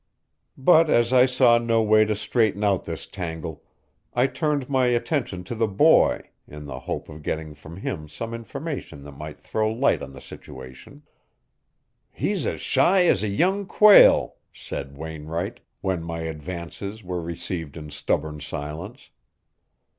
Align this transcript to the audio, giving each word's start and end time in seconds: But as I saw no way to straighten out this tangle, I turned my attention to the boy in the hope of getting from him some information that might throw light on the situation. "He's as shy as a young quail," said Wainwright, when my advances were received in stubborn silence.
But 0.57 0.89
as 0.89 1.13
I 1.13 1.27
saw 1.27 1.59
no 1.59 1.83
way 1.83 2.05
to 2.05 2.15
straighten 2.15 2.63
out 2.63 2.85
this 2.85 3.05
tangle, 3.05 3.61
I 4.15 4.25
turned 4.25 4.67
my 4.67 4.87
attention 4.87 5.43
to 5.43 5.53
the 5.53 5.67
boy 5.67 6.29
in 6.47 6.65
the 6.65 6.79
hope 6.79 7.07
of 7.07 7.21
getting 7.21 7.53
from 7.53 7.77
him 7.77 8.09
some 8.09 8.33
information 8.33 9.03
that 9.03 9.11
might 9.11 9.39
throw 9.39 9.71
light 9.71 10.01
on 10.01 10.13
the 10.13 10.19
situation. 10.19 11.03
"He's 12.11 12.47
as 12.47 12.61
shy 12.61 13.05
as 13.05 13.21
a 13.21 13.27
young 13.27 13.67
quail," 13.67 14.37
said 14.51 14.97
Wainwright, 14.97 15.59
when 15.81 16.01
my 16.01 16.21
advances 16.21 17.03
were 17.03 17.21
received 17.21 17.77
in 17.77 17.91
stubborn 17.91 18.39
silence. 18.39 19.11